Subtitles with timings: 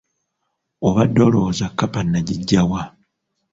[0.87, 2.81] Obadde olowooza kkapa nagiggya wa?